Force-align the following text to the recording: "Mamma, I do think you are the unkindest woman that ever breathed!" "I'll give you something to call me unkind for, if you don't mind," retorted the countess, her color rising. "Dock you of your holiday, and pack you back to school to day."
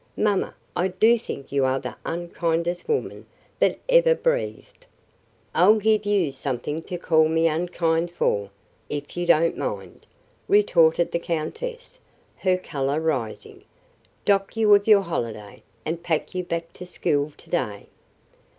"Mamma, 0.17 0.55
I 0.75 0.87
do 0.87 1.15
think 1.19 1.51
you 1.51 1.63
are 1.63 1.79
the 1.79 1.95
unkindest 2.05 2.89
woman 2.89 3.27
that 3.59 3.77
ever 3.87 4.15
breathed!" 4.15 4.87
"I'll 5.53 5.75
give 5.77 6.07
you 6.07 6.31
something 6.31 6.81
to 6.85 6.97
call 6.97 7.27
me 7.27 7.47
unkind 7.47 8.09
for, 8.09 8.49
if 8.89 9.15
you 9.15 9.27
don't 9.27 9.59
mind," 9.59 10.07
retorted 10.47 11.11
the 11.11 11.19
countess, 11.19 11.99
her 12.37 12.57
color 12.57 12.99
rising. 12.99 13.63
"Dock 14.25 14.57
you 14.57 14.73
of 14.73 14.87
your 14.87 15.01
holiday, 15.03 15.61
and 15.85 16.01
pack 16.01 16.33
you 16.33 16.45
back 16.45 16.73
to 16.73 16.85
school 16.87 17.31
to 17.37 17.49
day." 17.51 17.85